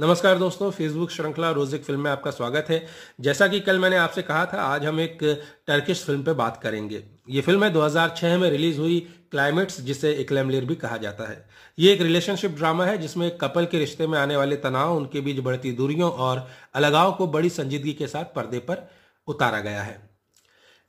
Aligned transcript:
नमस्कार 0.00 0.38
दोस्तों, 0.38 0.70
फेसबुक 0.70 1.10
श्रृंखला 1.10 1.50
रोजिक 1.50 1.84
फ़िल्म 1.84 2.00
में 2.00 2.10
आपका 2.10 2.30
स्वागत 2.30 2.66
है। 2.70 2.86
जैसा 3.20 3.48
कि 3.48 3.60
कल 3.60 3.78
मैंने 3.78 3.96
आपसे 3.96 4.22
कहा 4.22 4.44
था, 4.46 4.62
आज 4.62 4.84
हम 4.84 5.00
एक 5.00 5.18
टर्किश 5.66 6.04
फ़िल्म 6.04 6.22
पे 6.22 6.32
बात 6.32 6.60
करेंगे। 6.62 7.02
ये 7.28 7.40
फ़िल्म 7.40 7.64
है 7.64 7.70
2006 7.70 8.38
में 8.38 8.50
रिलीज़ 8.50 8.78
हुई 8.80 9.00
क्लाइमेट्स, 9.30 9.80
जिसे 9.80 10.12
इक्लेमलियर 10.12 10.64
भी 10.64 10.74
कहा 10.74 10.96
जाता 10.96 11.28
है। 11.28 11.44
ये 11.78 11.92
एक 11.92 12.02
रिलेशनशिप 12.02 12.50
ड्रामा 12.50 12.86
है, 12.86 12.98
जिसमें 12.98 13.26
एक 13.26 13.40
कपल 13.40 13.66
के 13.66 13.78
रिश्ते 13.78 14.06
में 14.06 14.18
आने 14.18 14.36
वाले 14.36 14.56
तनाव, 14.56 14.96
उनके 14.96 15.20
बीच 15.20 15.40
बढ़ती 15.40 15.72
दूरियों 15.72 16.10
और 16.10 16.48
अलगाव 16.74 17.12
को 17.12 17.26
बड़ी 17.26 17.48
संजीदगी 17.48 17.92
के 17.92 18.06
साथ 18.06 18.24
पर्दे 18.24 18.58
पर 18.58 18.90
उतारा 19.28 19.60
गया 19.60 19.82
है। 19.82 20.07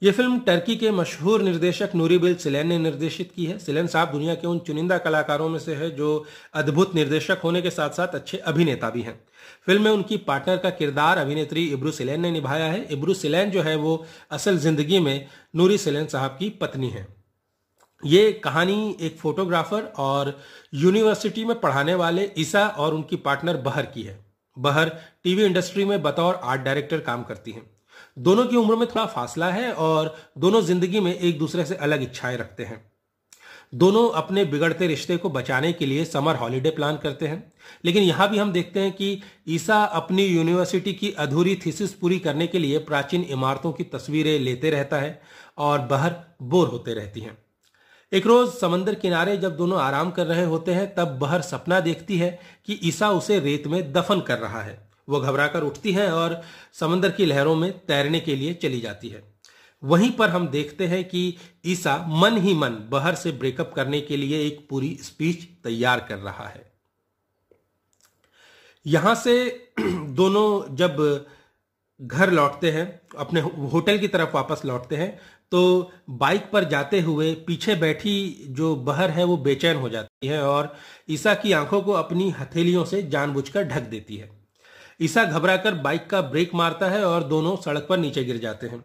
ये 0.01 0.11
फ़िल्म 0.11 0.39
टर्की 0.39 0.75
के 0.75 0.89
मशहूर 0.91 1.41
निर्देशक 1.41 1.91
नूरी 1.95 2.17
बिल 2.17 2.35
सिलेन 2.35 2.67
ने 2.67 2.77
निर्देशित 2.77 3.31
की 3.35 3.45
है। 3.45 3.57
सिलेन 3.59 3.87
साहब 3.87 4.11
दुनिया 4.11 4.33
के 4.33 4.47
उन 4.47 4.59
चुनिंदा 4.59 4.97
कलाकारों 4.97 5.47
में 5.49 5.57
से 5.59 5.73
है 5.75 5.89
जो 5.91 6.25
अद्भुत 6.53 6.93
निर्देशक 6.95 7.39
होने 7.43 7.61
के 7.61 7.69
साथ 7.69 7.89
साथ 7.89 8.13
अच्छे 8.15 8.37
अभिनेता 8.37 8.89
भी 8.89 9.01
हैं। 9.01 9.19
फ़िल्म 9.65 9.83
में 9.83 9.89
उनकी 9.91 10.17
पार्टनर 10.19 10.57
का 10.57 10.69
किरदार 10.69 11.17
अभिनेत्री 11.17 11.65
इब्रू 11.67 11.91
सिलेन 11.91 12.21
ने 12.21 12.31
निभाया 12.31 12.65
है। 12.65 12.85
इब्रू 12.91 13.13
सिलेन 13.13 13.51
जो 13.51 13.61
है 13.61 13.75
वो 13.75 14.05
असल 14.31 14.57
ज़िंदगी 14.57 14.99
में 14.99 15.27
नूरी 15.55 15.77
सिलेन 15.77 16.05
साहब 16.07 16.37
की 16.39 16.49
पत्नी 16.61 16.89
है। 16.89 17.05
ये 18.03 18.31
कहानी, 18.33 18.95
एक 19.01 19.17
फोटोग्राफर 19.17 19.81
और 19.97 20.37
यूनिवर्सिटी 20.75 21.43
में 21.45 21.59
पढ़ाने 21.59 21.95
वाले 21.95 22.29
ईसा 22.37 22.65
और 22.67 22.93
उनकी 22.93 23.15
पार्टनर 23.17 23.57
बहर 23.59 23.85
की 23.85 24.03
है। 24.03 24.17
बहर 24.57 24.89
टीवी 25.23 25.43
इंडस्ट्री 25.45 25.85
में 25.85 26.01
बतौर 26.01 26.39
आर्ट 26.43 26.61
डायरेक्टर 26.61 26.99
काम 27.01 27.23
करती 27.23 27.51
हैं। 27.51 27.69
दोनों 28.19 28.45
की 28.45 28.55
उम्र 28.55 28.75
में 28.75 28.87
थोड़ा 28.87 29.05
फासला 29.05 29.49
है 29.49 29.71
और 29.73 30.15
दोनों 30.37 30.61
ज़िंदगी 30.61 30.99
में 30.99 31.15
एक 31.15 31.39
दूसरे 31.39 31.65
से 31.65 31.75
अलग 31.75 32.03
इच्छाएँ 32.03 32.37
रखते 32.37 32.63
हैं। 32.63 32.91
दोनों 33.75 34.09
अपने 34.09 34.45
बिगड़ते 34.45 34.87
रिश्ते 34.87 35.17
को 35.17 35.29
बचाने 35.29 35.71
के 35.73 35.85
लिए 35.85 36.05
समर 36.05 36.35
हॉलिडे 36.35 36.69
प्लान 36.69 36.97
करते 36.97 37.27
हैं। 37.27 37.51
लेकिन 37.85 38.03
यहाँ 38.03 38.29
भी 38.29 38.37
हम 38.37 38.51
देखते 38.51 38.79
हैं 38.79 38.91
कि 38.91 39.21
ईसा 39.49 39.83
अपनी 39.83 40.25
यूनिवर्सिटी 40.25 40.93
की 40.93 41.11
अधूरी 41.11 41.55
थीसिस 41.55 41.93
पूरी 41.93 42.19
करने 42.19 42.47
के 42.47 42.59
लिए 42.59 42.77
प्राचीन 42.77 43.23
इमारतों 43.23 43.71
की 43.71 43.83
तस्वीरें 43.83 44.39
लेते 44.39 44.69
रहता 44.69 44.97
है 44.97 45.21
और 45.57 45.79
बाहर 45.79 46.15
बोर 46.41 46.67
होते 46.67 46.93
रहती 46.93 47.21
हैं। 47.21 47.37
एक 48.11 48.27
रोज 48.27 48.49
समंदर 48.49 48.95
किनारे 48.95 49.37
जब 49.37 49.57
दोनों 49.57 49.79
आराम 49.81 50.11
कर 50.11 50.25
रहे 50.25 50.43
होते 50.43 50.73
हैं, 50.73 50.93
तब 50.95 51.07
बहर 51.07 51.41
सपना 51.41 51.79
देखती 51.79 52.17
है 52.17 52.39
कि 52.65 52.79
ईसा 52.83 53.11
उसे 53.11 53.39
रेत 53.39 53.67
में 53.67 53.91
दफन 53.93 54.19
कर 54.19 54.37
रहा 54.37 54.61
है। 54.61 54.88
वो 55.09 55.19
घबराकर 55.19 55.63
उठती 55.63 55.91
है 55.91 56.11
और 56.13 56.41
समंदर 56.73 57.11
की 57.11 57.25
लहरों 57.25 57.55
में 57.55 57.71
तैरने 57.79 58.19
के 58.19 58.35
लिए 58.35 58.53
चली 58.53 58.79
जाती 58.81 59.09
है। 59.09 59.23
वहीं 59.83 60.11
पर 60.11 60.29
हम 60.29 60.47
देखते 60.47 60.87
हैं 60.87 61.03
कि 61.03 61.37
ईसा 61.65 61.97
मन 62.11 62.37
ही 62.37 62.53
मन 62.53 62.77
बहर 62.89 63.15
से 63.15 63.31
ब्रेकअप 63.31 63.71
करने 63.75 64.01
के 64.01 64.17
लिए 64.17 64.45
एक 64.47 64.65
पूरी 64.69 64.97
स्पीच 65.03 65.43
तैयार 65.63 66.05
कर 66.09 66.17
रहा 66.17 66.47
है। 66.47 66.71
यहाँ 68.85 69.15
से 69.15 69.35
दोनों 69.79 70.75
जब 70.75 71.25
घर 71.99 72.31
लौटते 72.31 72.71
हैं, 72.71 73.01
अपने 73.17 73.41
होटल 73.41 73.97
की 73.97 74.07
तरफ़ 74.07 74.35
वापस 74.35 74.61
लौटते 74.65 74.95
हैं 74.95 75.17
तो 75.51 75.91
बाइक 76.09 76.49
पर 76.51 76.63
जाते 76.63 76.99
हुए 77.01 77.33
पीछे 77.47 77.75
बैठी 77.75 78.45
जो 78.49 78.75
बहर 78.75 79.09
है 79.09 79.23
वो 79.23 79.37
बेचैन 79.37 79.77
हो 79.77 79.89
जाती 79.89 80.27
है 80.27 80.41
और 80.43 80.75
ईसा 81.09 81.33
की 81.33 81.51
आँखों 81.51 81.81
को 81.81 81.91
अपनी 81.91 82.29
हथेलियों 82.31 82.85
से 82.85 83.01
जानबूझकर 83.03 83.63
ढक 83.63 83.89
देती 83.89 84.17
है। 84.17 84.38
ईसा 84.99 85.23
घबराकर 85.23 85.73
बाइक 85.75 86.09
का 86.09 86.21
ब्रेक 86.21 86.53
मारता 86.53 86.89
है 86.89 87.03
और 87.05 87.23
दोनों 87.23 87.55
सड़क 87.57 87.85
पर 87.89 87.97
नीचे 87.97 88.23
गिर 88.23 88.37
जाते 88.37 88.67
हैं। 88.67 88.83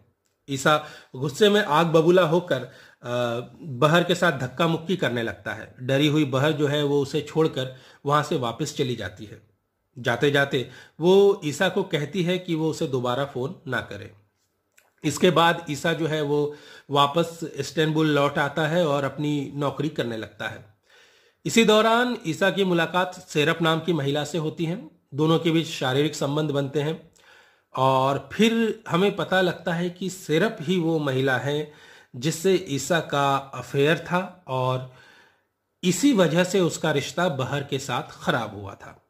ईसा 0.49 0.77
गुस्से 1.15 1.49
में 1.49 1.61
आग 1.61 1.87
बबूला 1.87 2.23
होकर 2.25 2.69
बहर 3.03 4.03
के 4.03 4.15
साथ 4.15 4.39
धक्का 4.39 4.67
मुक्की 4.67 4.95
करने 4.97 5.23
लगता 5.23 5.53
है। 5.53 5.73
डरी 5.81 6.07
हुई 6.07 6.25
बहर 6.25 6.51
जो 6.51 6.67
है 6.67 6.83
वो 6.83 7.01
उसे 7.01 7.21
छोड़कर 7.21 7.75
वहाँ 8.05 8.23
से 8.23 8.37
वापस 8.37 8.75
चली 8.77 8.95
जाती 8.95 9.25
है। 9.25 9.41
जाते 9.97 10.31
जाते 10.31 10.67
वो 10.99 11.41
ईसा 11.45 11.69
को 11.69 11.83
कहती 11.85 12.23
है 12.23 12.37
कि 12.37 12.55
वो 12.55 12.69
उसे 12.69 12.87
दोबारा 12.87 13.25
फ़ोन 13.25 13.55
ना 13.67 13.81
करे। 13.81 14.11
इसके 15.03 15.29
बाद 15.31 15.65
ईसा 15.69 15.93
जो 15.93 16.07
है 16.07 16.21
वो 16.21 16.55
वापस 16.91 17.39
इस्तांबुल 17.55 18.07
लौट 18.07 18.37
आता 18.37 18.67
है 18.67 18.85
और 18.87 19.03
अपनी 19.03 19.51
नौकरी 19.55 19.89
करने 19.89 20.17
लगता 20.17 20.47
है। 20.47 20.63
इसी 21.45 21.63
दौरान 21.65 22.17
ईसा 22.27 22.49
की 22.49 22.63
मुलाकात 22.63 23.13
सेरप 23.29 23.61
नाम 23.61 23.79
की 23.79 23.93
महिला 23.93 24.23
से 24.23 24.37
होती 24.37 24.65
है। 24.65 24.75
दोनों 25.15 25.39
के 25.39 25.51
बीच 25.51 25.67
शारीरिक 25.67 26.15
संबंध 26.15 26.51
बनते 26.51 26.81
हैं। 26.81 27.11
और 27.75 28.29
फिर 28.33 28.83
हमें 28.89 29.15
पता 29.15 29.41
लगता 29.41 29.73
है 29.73 29.89
कि 29.89 30.09
सिर्फ़ 30.09 30.63
ही 30.63 30.79
वो 30.79 30.99
महिला 30.99 31.37
है 31.37 31.73
जिससे 32.15 32.65
ईसा 32.69 32.99
का 32.99 33.35
अफेयर 33.35 33.97
था 33.97 34.43
और 34.47 34.93
इसी 35.83 36.13
वजह 36.13 36.43
से 36.43 36.59
उसका 36.59 36.91
रिश्ता 36.91 37.29
बहर 37.29 37.63
के 37.63 37.79
साथ 37.79 38.03
खराब 38.11 38.55
हुआ 38.55 38.73
था। 38.73 39.01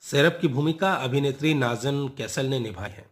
सिरप 0.00 0.38
की 0.40 0.48
भूमिका 0.48 0.92
अभिनेत्री 0.92 1.54
नाजन 1.54 2.08
कैसल 2.08 2.46
ने 2.46 2.58
निभाई 2.58 2.90
है। 2.90 3.10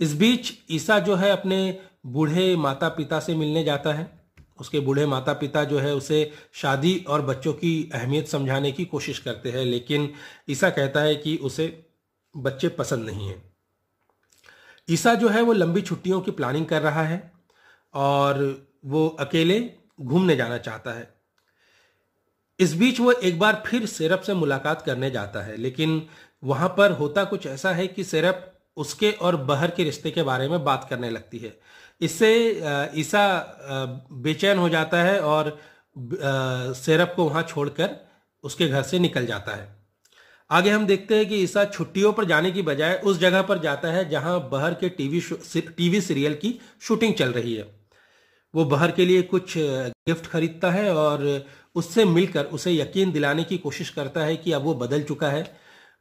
इस 0.00 0.14
बीच 0.14 0.52
ईसा 0.70 0.98
जो 0.98 1.14
है 1.14 1.30
अपने 1.30 1.80
बूढ़े 2.06 2.56
माता 2.56 2.88
पिता 2.88 3.20
से 3.20 3.34
मिलने 3.34 3.64
जाता 3.64 3.92
है। 3.92 4.13
उसके 4.58 4.80
बूढ़े 4.80 5.06
माता 5.06 5.32
पिता 5.32 5.64
जो 5.64 5.78
है 5.78 5.94
उसे 5.94 6.30
शादी 6.52 6.96
और 7.08 7.22
बच्चों 7.22 7.52
की 7.52 7.90
अहमियत 7.94 8.28
समझाने 8.28 8.72
की 8.72 8.84
कोशिश 8.84 9.18
करते 9.18 9.50
हैं, 9.50 9.64
लेकिन 9.64 10.12
ईसा 10.48 10.70
कहता 10.70 11.00
है 11.00 11.16
कि 11.16 11.36
उसे 11.36 11.86
बच्चे 12.34 12.68
पसंद 12.68 13.06
नहीं 13.06 13.28
हैं। 13.28 13.42
ईसा 14.88 15.14
जो 15.14 15.28
है 15.28 15.42
वो 15.42 15.52
लंबी 15.52 15.82
छुट्टियों 15.82 16.20
की 16.20 16.30
प्लानिंग 16.30 16.66
कर 16.66 16.82
रहा 16.82 17.02
है 17.02 17.32
और 17.94 18.68
वो 18.84 19.08
अकेले 19.20 19.60
घूमने 20.00 20.36
जाना 20.36 20.58
चाहता 20.58 20.92
है। 20.92 21.12
इस 22.60 22.74
बीच 22.74 23.00
वो 23.00 23.12
एक 23.12 23.38
बार 23.38 23.62
फिर 23.66 23.86
सेरप 23.86 24.20
से 24.20 24.34
मुलाकात 24.34 24.82
करने 24.82 25.10
जाता 25.10 25.42
है, 25.42 25.56
लेकिन 25.56 26.06
वहाँ 26.44 26.68
पर 26.68 26.92
होता 26.92 27.24
कुछ 27.24 27.46
ऐसा 27.46 27.72
है 27.72 27.86
कि 27.86 28.04
सिरप 28.04 28.50
उसके 28.76 29.10
और 29.12 29.36
बहर 29.36 29.70
के 29.70 29.84
रिश्ते 29.84 30.10
के 30.10 30.22
बारे 30.22 30.48
में 30.48 30.64
बात 30.64 30.86
करने 30.90 31.10
लगती 31.10 31.38
है। 31.38 31.56
इससे 32.04 32.30
ईसा 32.96 33.24
बेचैन 34.12 34.58
हो 34.58 34.68
जाता 34.68 35.02
है 35.02 35.20
और 35.22 35.58
सेरप 36.76 37.12
को 37.16 37.24
वहाँ 37.24 37.42
छोड़कर 37.44 37.96
उसके 38.44 38.68
घर 38.68 38.82
से 38.82 38.98
निकल 38.98 39.26
जाता 39.26 39.54
है। 39.56 39.68
आगे 40.50 40.70
हम 40.70 40.86
देखते 40.86 41.16
हैं 41.16 41.28
कि 41.28 41.36
ईसा 41.36 41.64
छुट्टियों 41.64 42.12
पर 42.12 42.24
जाने 42.24 42.50
की 42.50 42.62
बजाय 42.62 42.94
उस 43.04 43.18
जगह 43.18 43.42
पर 43.42 43.58
जाता 43.58 43.92
है 43.92 44.08
जहाँ 44.10 44.38
बहर 44.50 44.74
के 44.74 44.88
टीवी 44.90 45.20
टीवी 45.56 46.00
सीरियल 46.00 46.34
की 46.34 46.58
शूटिंग 46.82 47.14
चल 47.14 47.32
रही 47.32 47.54
है। 47.54 47.66
वो 48.54 48.64
बहर 48.64 48.90
के 48.90 49.04
लिए 49.06 49.22
कुछ 49.24 49.54
गिफ्ट 49.58 50.26
खरीदता 50.26 50.70
है 50.70 50.94
और 50.94 51.24
उससे 51.74 52.04
मिलकर 52.04 52.44
उसे 52.52 52.72
यकीन 52.72 53.12
दिलाने 53.12 53.44
की 53.44 53.58
कोशिश 53.58 53.90
करता 53.90 54.24
है 54.24 54.36
कि 54.36 54.52
अब 54.52 54.62
वो 54.62 54.74
बदल 54.74 55.02
चुका 55.02 55.28
है 55.28 55.44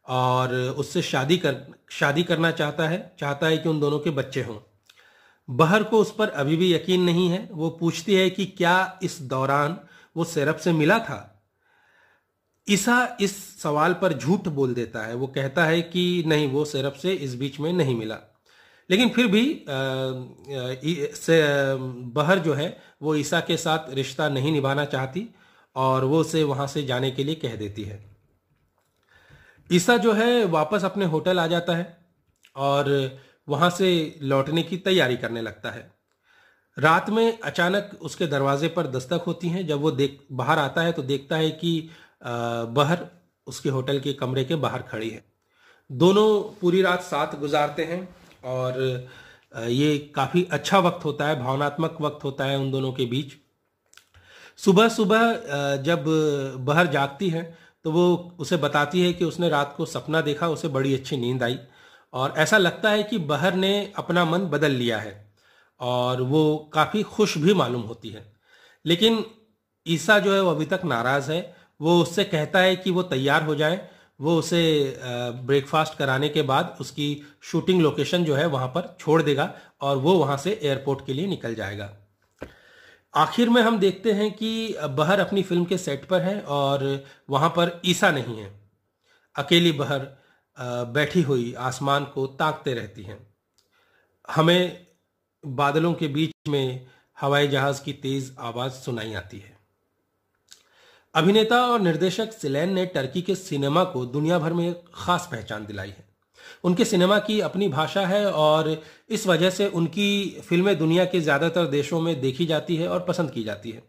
और 0.10 0.54
उससे 0.78 1.02
शादी 1.02 1.38
कर, 1.38 1.56
शादी 1.92 2.24
करना 2.24 2.52
चाहता 2.52 2.88
है 2.88 3.16
चाहता 3.20 3.48
है 3.48 3.58
कि 3.58 3.70
उन 3.70 3.80
दोनों 3.80 4.00
के 4.00 4.10
बच्चे 4.12 4.42
हों। 4.44 4.60
बहर 5.50 5.84
को 5.84 6.00
उस 6.00 6.14
पर 6.16 6.30
अभी 6.30 6.56
भी 6.58 6.74
यकीन 6.74 7.02
नहीं 7.02 7.28
है। 7.30 7.48
वो 7.52 7.70
पूछती 7.70 8.16
है 8.16 8.30
कि 8.30 8.46
क्या 8.48 9.00
इस 9.04 9.20
दौरान 9.22 9.78
वो 10.16 10.24
सेरप 10.24 10.58
से 10.58 10.72
मिला 10.72 11.00
था? 11.00 11.30
ईसा 12.68 13.18
इस 13.22 13.36
सवाल 13.62 13.94
पर 13.94 14.14
झूठ 14.14 14.48
बोल 14.50 14.74
देता 14.74 15.06
है। 15.06 15.16
वो 15.16 15.28
कहता 15.28 15.66
है 15.66 15.82
कि 15.82 16.24
नहीं, 16.28 16.48
वो 16.50 16.66
सेरप 16.66 16.94
से 16.94 17.14
इस 17.14 17.36
बीच 17.36 17.60
में 17.60 17.72
नहीं 17.74 17.96
मिला। 17.96 18.18
लेकिन 18.90 19.10
फिर 19.10 19.28
भी 19.28 19.44
बहर 22.16 22.40
जो 22.40 22.54
है, 22.54 22.78
वो 23.02 23.16
ईसा 23.16 23.40
के 23.40 23.58
साथ 23.58 23.94
रिश्ता 23.94 24.30
नहीं 24.30 24.52
निभाना 24.52 24.86
चाहती 24.86 25.28
और 25.76 26.04
वो 26.04 26.20
उसे 26.20 26.44
वहाँ 26.44 26.68
से 26.68 26.84
जाने 26.84 27.12
के 27.12 27.24
लिए 27.24 27.36
कह 27.36 27.56
देती 27.56 27.84
है। 27.84 28.00
ईसा 29.70 29.98
जो 29.98 30.14
है, 30.14 30.46
वापस 30.46 30.84
अपने 30.86 31.06
होटल 31.06 31.40
आ 31.40 31.48
जाता 31.48 31.76
है 31.76 31.98
और 32.56 33.20
वहाँ 33.48 33.70
से 33.70 33.90
लौटने 34.22 34.64
की 34.64 34.78
तैयारी 34.80 35.18
करने 35.18 35.42
लगता 35.42 35.72
है। 35.72 35.92
रात 36.78 37.10
में 37.10 37.40
अचानक 37.40 37.90
उसके 38.02 38.28
दरवाजे 38.28 38.68
पर 38.68 38.88
दस्तक 38.88 39.24
होती 39.28 39.50
है। 39.50 39.64
जब 39.64 39.82
वो 39.82 39.92
देख, 39.92 40.20
बाहर 40.32 40.60
आता 40.60 40.82
है 40.82 40.92
तो 40.92 41.04
देखता 41.04 41.36
है 41.36 41.50
कि 41.54 41.90
बहर 42.22 43.06
उसके 43.48 43.70
होटल 43.70 44.00
के 44.00 44.14
कमरे 44.14 44.44
के 44.44 44.56
बाहर 44.58 44.82
खड़ी 44.84 45.10
है। 45.10 45.24
दोनों 45.90 46.42
पूरी 46.62 46.82
रात 46.82 47.02
साथ 47.02 47.40
गुजारते 47.40 47.84
हैं 47.84 48.08
और 48.46 49.08
ये 49.70 49.98
काफ़ी 50.16 50.48
अच्छा 50.52 50.80
वक्त 50.80 51.06
होता 51.06 51.28
है, 51.28 51.40
भावनात्मक 51.40 51.98
वक्त 52.02 52.24
होता 52.24 52.46
है 52.46 52.58
उन 52.58 52.72
दोनों 52.72 52.92
के 52.94 53.06
बीच। 53.06 53.34
सुबह 54.60 54.88
सुबह 54.90 55.76
जब 55.84 56.06
बहर 56.60 56.88
जागती 56.88 57.30
है 57.30 57.44
तो 57.86 57.92
वो 57.92 58.36
उसे 58.40 58.58
बताती 58.58 59.02
है 59.02 59.14
कि 59.14 59.26
उसने 59.26 59.50
रात 59.50 59.74
को 59.78 59.86
सपना 59.86 60.22
देखा, 60.22 60.48
उसे 60.50 60.68
बड़ी 60.70 60.94
अच्छी 60.94 61.18
नींद 61.18 61.44
आई। 61.44 61.58
और 62.14 62.34
ऐसा 62.38 62.58
लगता 62.58 62.90
है 62.90 63.04
कि 63.04 63.18
बहर 63.18 63.54
ने 63.54 63.94
अपना 63.98 64.26
मन 64.26 64.46
बदल 64.48 64.72
लिया 64.72 65.00
है 65.00 65.34
और 65.80 66.22
वो 66.22 66.72
काफ़ी 66.74 67.04
खुश 67.04 67.38
भी 67.38 67.54
मालूम 67.54 67.82
होती 67.82 68.10
है। 68.10 68.32
लेकिन 68.86 69.24
ईसा 69.86 70.20
जो 70.20 70.34
है 70.34 70.42
वो 70.42 70.52
अभी 70.52 70.66
तक 70.66 70.82
नाराज़ 70.86 71.32
है। 71.32 71.56
वो 71.82 72.02
उससे 72.02 72.24
कहता 72.24 72.60
है 72.60 72.76
कि 72.76 72.92
वो 72.92 73.04
तैयार 73.04 73.44
हो 73.44 73.56
जाए। 73.56 73.90
वो 74.22 74.38
उसे 74.40 74.62
ब्रेकफास्ट 75.46 75.98
कराने 75.98 76.30
के 76.30 76.42
बाद 76.42 76.78
उसकी 76.82 77.22
शूटिंग 77.42 77.82
लोकेशन 77.82 78.24
जो 78.26 78.36
है 78.36 78.46
वहाँ 78.46 78.68
पर 78.68 78.96
छोड़ 79.00 79.22
देगा 79.22 79.54
और 79.82 79.98
वो 79.98 80.14
वहाँ 80.14 80.38
से 80.38 80.60
एयरपोर्ट 80.64 81.06
के 81.06 81.14
लिए 81.14 81.28
निकल 81.28 81.56
जाएगा। 81.56 81.92
आखिर 83.14 83.50
में 83.50 83.62
हम 83.62 83.80
देखते 83.80 84.12
हैं 84.12 84.32
कि 84.32 84.76
बहर 84.90 85.20
अपनी 85.20 85.44
फ़िल्म 85.44 85.66
के 85.66 85.78
सेट 85.78 86.06
पर 86.06 86.22
है 86.22 86.40
और 86.42 87.04
वहाँ 87.30 87.50
पर 87.50 87.82
ईसा 87.86 88.12
नहीं 88.12 88.38
है। 88.38 88.52
अकेली 89.36 89.72
बहर 89.72 90.08
बैठी 90.58 91.22
हुई 91.22 91.54
आसमान 91.60 92.04
को 92.06 92.26
ताकते 92.36 92.74
रहती 92.74 93.04
हैं। 93.04 93.18
हमें 94.28 94.86
बादलों 95.44 95.94
के 95.94 96.08
बीच 96.10 96.50
में 96.50 96.86
हवाई 97.18 97.48
जहाज़ 97.48 97.82
की 97.84 97.94
तेज 97.94 98.36
आवाज़ 98.42 98.74
सुनाई 98.74 99.14
आती 99.14 99.38
है। 99.38 99.52
अभिनेता 101.16 101.62
और 101.66 101.82
निर्देशक 101.82 102.32
सिलेन 102.34 102.74
ने 102.74 102.86
टर्की 102.86 103.22
के 103.22 103.36
सिनेमा 103.36 103.84
को 103.86 104.06
दुनिया 104.08 104.40
भर 104.40 104.54
में 104.54 104.74
खास 104.96 105.28
पहचान 105.32 105.66
दिलाई 105.66 105.90
है। 105.90 106.06
उनके 106.64 106.86
सिनेमा 106.86 107.18
की 107.20 107.40
अपनी 107.42 107.68
भाषा 107.70 108.06
है 108.08 108.26
और 108.32 108.70
इस 109.10 109.26
वजह 109.28 109.50
से 109.50 109.68
उनकी 109.70 110.42
फ़िल्में 110.42 110.78
दुनिया 110.78 111.06
के 111.06 111.20
ज़्यादातर 111.20 111.66
देशों 111.68 112.00
में 112.02 112.20
देखी 112.22 112.46
जाती 112.46 112.76
है 112.76 112.88
और 112.88 113.06
पसंद 113.08 113.32
की 113.32 113.44
जाती 113.44 113.72
है। 113.72 113.84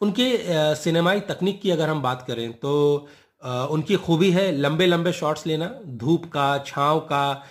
उनके 0.00 0.74
सिनेमाई 0.76 1.20
तकनीक 1.22 1.60
की 1.62 1.70
अगर 1.70 1.88
हम 1.88 2.02
बात 2.02 2.24
करें 2.26 2.52
तो 2.52 3.08
उनकी 3.42 3.96
खूबी 3.96 4.30
है 4.30 4.50
लंबे 4.52 4.86
लंबे 4.86 5.12
शॉट्स 5.12 5.46
लेना, 5.46 5.66
धूप 5.86 6.24
का, 6.24 6.58
छाँव 6.58 7.00
का 7.00 7.44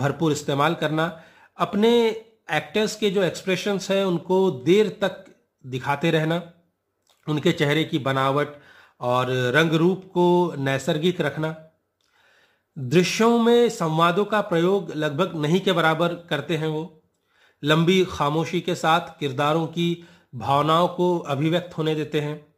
भरपूर 0.00 0.32
इस्तेमाल 0.32 0.74
करना। 0.74 1.22
अपने 1.58 1.90
एक्टर्स 2.52 2.96
के 2.96 3.10
जो 3.10 3.22
एक्सप्रेशंस 3.22 3.90
हैं, 3.90 4.04
उनको 4.04 4.50
देर 4.50 4.88
तक 5.00 5.24
दिखाते 5.66 6.10
रहना, 6.10 6.42
उनके 7.28 7.52
चेहरे 7.52 7.84
की 7.84 7.98
बनावट 7.98 8.56
और 9.00 9.30
रंग 9.30 9.72
रूप 9.72 10.04
को 10.04 10.54
नैसर्गिक 10.58 11.20
रखना। 11.20 11.54
दृश्यों 12.78 13.38
में 13.38 13.68
संवादों 13.68 14.24
का 14.24 14.40
प्रयोग 14.40 14.92
लगभग 14.92 15.36
नहीं 15.36 15.60
के 15.60 15.72
बराबर 15.72 16.14
करते 16.14 16.56
हैं 16.56 16.66
वो। 16.66 17.02
लंबी 17.62 18.04
खामोशी 18.04 18.60
के 18.60 18.74
साथ 18.74 19.18
किरदारों 19.20 19.66
की 19.66 20.04
भावनाओं 20.34 20.88
को 20.88 21.18
अभिव्यक्त 21.18 21.78
होने 21.78 21.94
देते 21.94 22.20
हैं। 22.20 22.53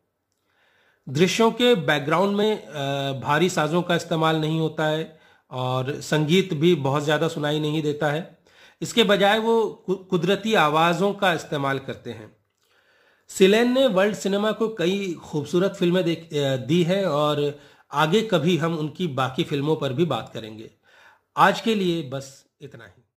दृश्यों 1.06 1.50
के 1.50 1.74
बैकग्राउंड 1.86 2.36
में 2.36 3.20
भारी 3.20 3.48
साजों 3.48 3.82
का 3.82 3.94
इस्तेमाल 3.94 4.40
नहीं 4.40 4.58
होता 4.60 4.86
है 4.86 5.18
और 5.50 5.92
संगीत 6.02 6.54
भी 6.54 6.74
बहुत 6.76 7.02
ज़्यादा 7.02 7.28
सुनाई 7.28 7.60
नहीं 7.60 7.82
देता 7.82 8.10
है। 8.10 8.38
इसके 8.82 9.04
बजाय 9.04 9.38
वो 9.38 9.62
कुदरती 10.10 10.54
आवाज़ों 10.54 11.12
का 11.12 11.32
इस्तेमाल 11.32 11.78
करते 11.78 12.10
हैं। 12.10 12.34
सिलेन 13.30 13.72
ने 13.72 13.86
वर्ल्ड 13.88 14.14
सिनेमा 14.14 14.52
को 14.52 14.68
कई 14.78 15.12
खूबसूरत 15.22 15.76
फ़िल्में 15.78 16.02
दी 16.66 16.82
हैं 16.82 17.04
और 17.06 17.58
आगे 17.92 18.22
कभी 18.24 18.56
हम 18.56 18.76
उनकी 18.78 19.06
बाकी 19.14 19.44
फ़िल्मों 19.44 19.76
पर 19.76 19.92
भी 19.92 20.04
बात 20.06 20.30
करेंगे। 20.34 20.70
आज 21.36 21.60
के 21.60 21.74
लिए 21.74 22.02
बस 22.10 22.44
इतना 22.60 22.84
ही। 22.84 23.02